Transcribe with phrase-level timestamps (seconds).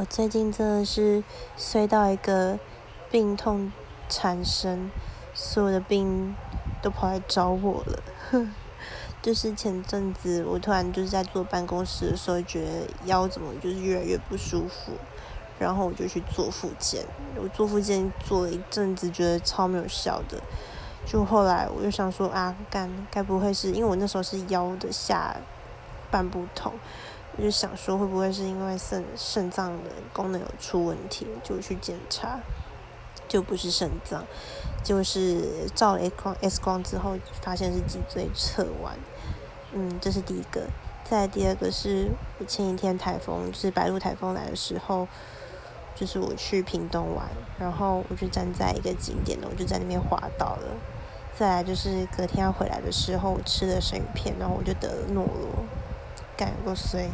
[0.00, 1.22] 我最近真的是
[1.58, 2.58] 衰到一个
[3.10, 3.70] 病痛
[4.08, 4.90] 缠身，
[5.34, 6.34] 所有的病
[6.80, 8.02] 都跑来找我了。
[9.20, 14.92] 就是前阵子我突然就是在坐办公室的时候，觉得腰怎么就是越来越不舒服，
[15.58, 17.04] 然后我就去做复健。
[17.36, 20.40] 我做复健做了一阵子，觉得超没有效的。
[21.04, 25.36] 就后来我就想说啊，干该不会是因为我那时候是腰的下
[26.10, 26.72] 半部痛，
[27.40, 32.38] 就想说会不会是因为肾肾脏的功能有出问题，就去检查，
[33.26, 34.24] 就不是肾脏，
[34.84, 38.94] 就是照了 X 光 X 光之后发现是脊椎侧弯，
[39.72, 40.68] 嗯，这是第一个。
[41.04, 45.08] 再第二个是我前一天台风，就是白鹿台风来的时候。
[45.92, 47.26] 就是我去屏东玩，
[47.58, 50.74] 然后我就站在一个景点呢，我就在那边滑倒了。
[51.36, 55.66] 再来就是隔天要回来的时候，我吃了生鱼片，然后我就得了诺罗，
[56.38, 57.10] 感够衰。